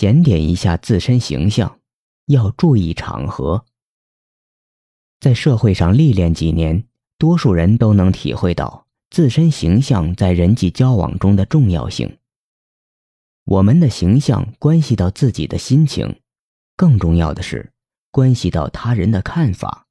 [0.00, 1.78] 检点一下自身形象，
[2.24, 3.66] 要注意场合。
[5.20, 6.88] 在社会上历练几年，
[7.18, 12.16] 多数人都能体会到自身形象在人际交往中的重要性。
[13.44, 16.22] 我们的形象关系到自己的心情，
[16.78, 17.70] 更重要的是
[18.10, 19.86] 关系到他人的看法。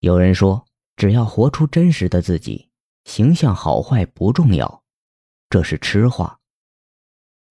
[0.00, 2.68] 有人说，只要活出真实的自己，
[3.04, 4.82] 形象好坏不重要，
[5.48, 6.40] 这是痴话。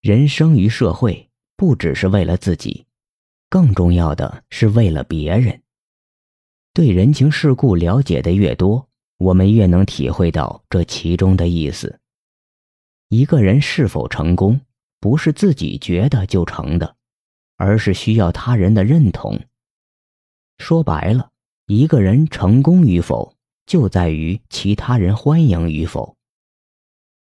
[0.01, 1.26] 人生于社会，
[1.57, 2.85] 不只是为了自己，
[3.49, 5.63] 更重要的是为了别人。
[6.71, 8.87] 对人情世故了解的越多，
[9.17, 11.99] 我们越能体会到这其中的意思。
[13.09, 14.61] 一个人是否成功，
[14.99, 16.95] 不是自己觉得就成的，
[17.55, 19.41] 而是需要他人的认同。
[20.59, 21.31] 说白了，
[21.65, 23.33] 一个人成功与否，
[23.65, 26.15] 就在于其他人欢迎与否。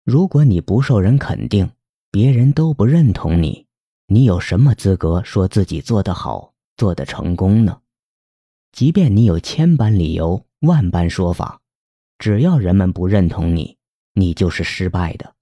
[0.03, 1.71] 如果你不受人肯定，
[2.11, 3.66] 别人都不认同你，
[4.09, 7.81] 你有什么资格说自己做得好、做得成功呢？
[8.71, 11.61] 即便你有千般理由、万般说法，
[12.19, 13.77] 只要人们不认同你，
[14.13, 15.35] 你就是失败的。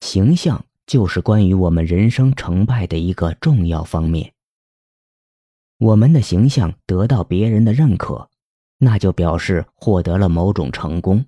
[0.00, 4.32] 形象就是关于我们人生成败的一个重要方面。
[5.78, 8.28] 我们的形象得到别人的认可，
[8.78, 11.24] 那就表示获得了某种成功。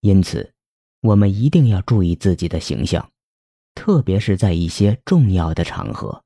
[0.00, 0.52] 因此，
[1.00, 3.10] 我们一定要注意自己的形象，
[3.86, 6.24] 特别是在一些重要的场合，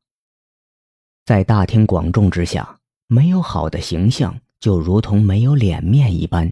[1.26, 2.80] 在大庭广众之下。
[3.06, 6.50] 没有好的形象，就如同没有脸面一般。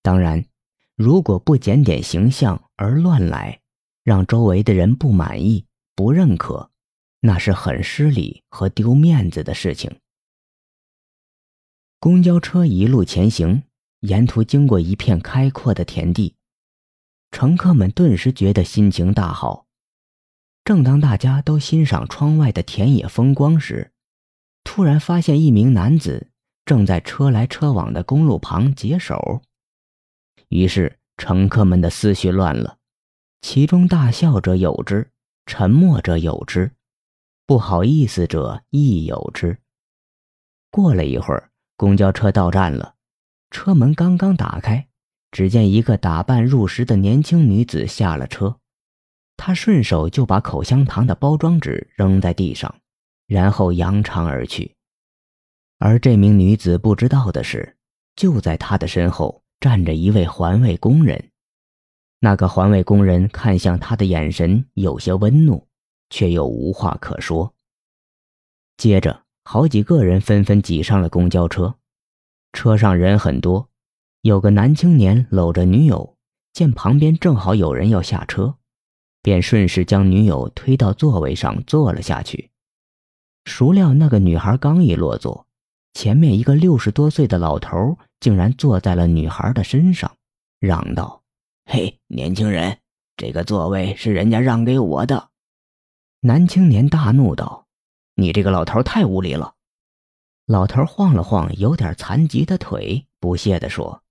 [0.00, 0.44] 当然，
[0.94, 3.62] 如果不检点形象而乱来，
[4.04, 6.70] 让周围的人不满意、不认可，
[7.18, 9.90] 那是很失礼和丢面子的事情。
[11.98, 13.64] 公交车一路前行，
[14.02, 16.36] 沿途经过一片开阔的田地，
[17.32, 19.66] 乘客们顿时觉得心情大好。
[20.64, 23.92] 正当大家都欣赏窗外的田野风光时，
[24.62, 26.30] 突然发现一名男子
[26.64, 29.42] 正在车来车往的公路旁解手，
[30.48, 32.78] 于是乘客们的思绪乱了，
[33.40, 35.10] 其中大笑者有之，
[35.46, 36.70] 沉默者有之，
[37.44, 39.58] 不好意思者亦有之。
[40.70, 42.94] 过了一会儿，公交车到站了，
[43.50, 44.88] 车门刚刚打开，
[45.32, 48.60] 只见一个打扮入时的年轻女子下了车，
[49.36, 52.74] 他顺手就把口香糖的包装纸扔在地上。
[53.28, 54.74] 然后扬长而去，
[55.78, 57.78] 而这名女子不知道的是，
[58.14, 61.30] 就在她的身后站着一位环卫工人。
[62.18, 65.66] 那个环卫工人看向她的眼神有些温怒，
[66.10, 67.54] 却又无话可说。
[68.76, 71.76] 接着，好几个人纷纷挤上了公交车，
[72.52, 73.70] 车上人很多。
[74.20, 76.18] 有个男青年搂着女友，
[76.52, 78.56] 见旁边正好有人要下车，
[79.22, 82.50] 便顺势将女友推到座位上坐了下去。
[83.44, 85.46] 孰料那个女孩刚一落座，
[85.94, 90.16] 前面一个六十多岁的老头竟然坐在了女孩的身上，
[90.60, 91.22] 嚷道
[91.66, 92.78] ：“嘿，年轻人，
[93.16, 95.30] 这个座位是人家让给我的。”
[96.24, 97.66] 男青年大怒道
[98.14, 99.54] ：“你这个老头太无礼了！”
[100.46, 104.02] 老头晃了晃有点残疾的腿，不屑地说：“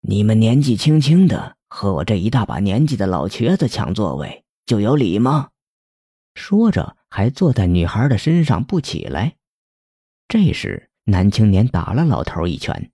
[0.00, 5.50] 你们年纪轻轻的和我这一大把年纪的老瘸子抢座位，就有理吗？”
[6.34, 6.96] 说着。
[7.14, 9.36] 还坐在女孩的身上不起来。
[10.26, 12.90] 这时，男青年打了老头一拳，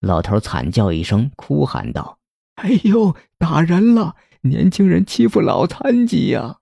[0.00, 2.18] 老头惨叫一声，哭喊道
[2.60, 4.16] ：“哎呦，打人了！
[4.42, 6.58] 年轻人欺负老残疾呀！”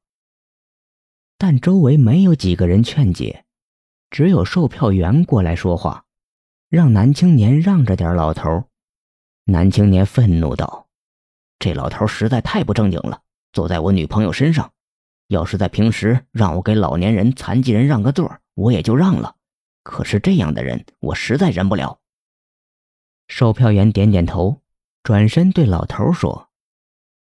[1.37, 3.44] 但周围没有几个人劝解，
[4.09, 6.05] 只有售票员过来说话，
[6.69, 8.15] 让男青年让着点。
[8.15, 8.69] 老头，
[9.47, 10.87] 男青年愤怒道
[11.62, 14.73] ：“这老头实在太不正经了，坐在我女朋友身上。”
[15.31, 19.37] 要是在平时让我给老年人、残疾人让个座，我也就让了。
[19.84, 22.00] 可是这样的人，我实在忍不了。
[23.28, 24.61] 售票员点点头，
[25.05, 26.50] 转身对老头说：“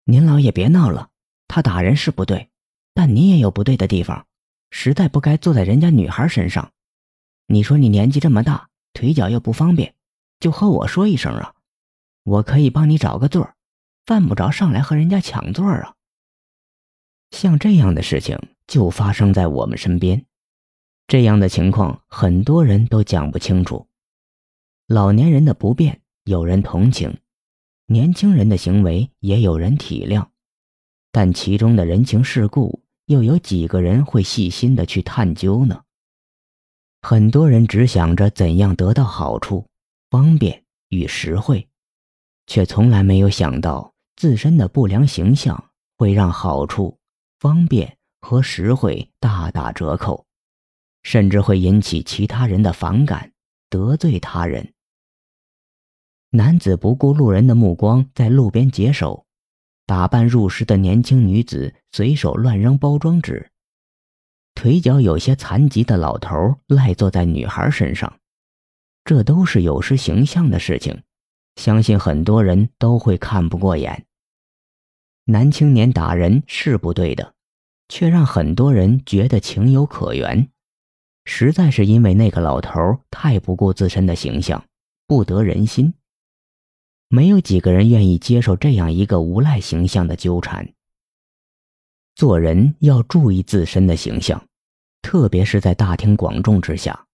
[0.06, 1.09] 您老爷别闹了，
[1.47, 2.50] 他打人是不对，
[2.96, 4.25] 但你也有不对的地方，
[4.72, 6.73] 实在不该坐在人家女孩身上。
[7.46, 9.94] 你说你年纪这么大，腿脚又不方便，
[10.40, 11.53] 就和我说一声啊，
[12.23, 13.53] 我可以帮你找个座，
[14.05, 15.95] 犯不着上来和人家抢座啊。”
[17.31, 18.37] 像这样的事情
[18.67, 20.25] 就发生在我们身边，
[21.07, 23.87] 这样的情况很多人都讲不清楚。
[24.87, 27.17] 老年人的不便有人同情，
[27.85, 30.27] 年轻人的行为也有人体谅，
[31.11, 35.83] 但其中的人情世故又有几个人会细心的去探究呢？
[37.01, 39.65] 很多人只想着怎样得到好处、
[40.09, 41.67] 方便与实惠，
[42.45, 46.97] 却从来没有想到自身的不良形象会让好处。
[47.40, 50.28] 方便和实惠大打折扣，
[51.02, 53.34] 甚至会引起其他人的反感，
[53.67, 54.75] 得罪他人。
[56.29, 59.25] 男子不顾路人的目光，在路边解手；
[59.87, 63.49] 打扮入时的年轻女子随手乱扔包装纸；
[64.53, 68.19] 腿脚有些残疾的老头赖坐在女孩身上，
[69.03, 71.02] 这都是有失形象的事情，
[71.55, 74.05] 相信很多人都会看不过眼。
[75.25, 77.33] 男青年打人是不对的，
[77.89, 80.49] 却让很多人觉得情有可原，
[81.25, 84.63] 实在是因为那个老头太不顾自身的形象，
[85.07, 85.93] 不得人心。
[87.07, 90.73] 没有几个人愿意接受这样一个无赖形象的纠缠。
[92.15, 94.43] 做人要注意自身的形象，
[95.01, 97.05] 特别是在大庭广众之下，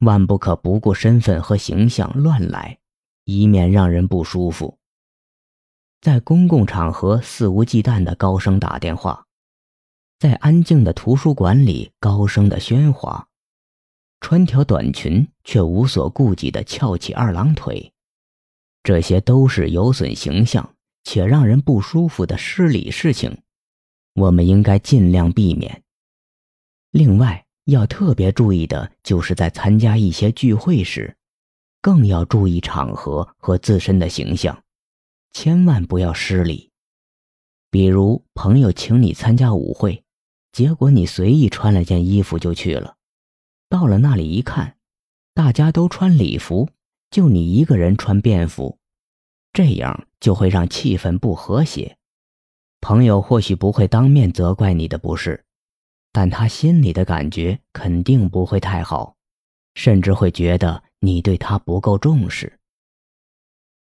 [0.00, 2.78] 万不可不顾身份和形象乱来，
[3.24, 4.78] 以免让人不舒服。
[6.00, 9.26] 在公共场合肆无忌惮的高声打电话，
[10.18, 13.28] 在安静的图书馆里高声的喧哗，
[14.20, 17.92] 穿条短裙却无所顾忌的翘起二郎腿，
[18.82, 23.38] 这些都是有损形象且让人不舒服的失礼事情，
[24.14, 25.82] 我们应该尽量避免。
[26.90, 31.16] 另外，要特别注意的就是在参加一些聚会时，
[31.82, 34.62] 更要注意场合和自身的形象。
[35.32, 36.70] 千万不要失礼，
[37.70, 40.04] 比如朋友请你参加舞会，
[40.52, 42.96] 结果你随意穿了件衣服就去了，
[43.68, 44.76] 到了那里一看，
[45.34, 46.68] 大家都穿礼服，
[47.10, 48.78] 就你一个人穿便服，
[49.52, 51.96] 这样就会让气氛不和谐。
[52.82, 55.42] 朋友或许不会当面责怪你的不是，
[56.12, 59.16] 但他心里的感觉肯定不会太好，
[59.74, 62.60] 甚至会觉得你对他不够重视。